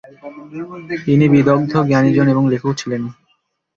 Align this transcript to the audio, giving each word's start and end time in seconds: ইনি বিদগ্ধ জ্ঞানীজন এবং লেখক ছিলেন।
ইনি 1.07 1.27
বিদগ্ধ 1.33 1.73
জ্ঞানীজন 1.89 2.27
এবং 2.27 2.43
লেখক 2.53 2.73
ছিলেন। 2.77 3.03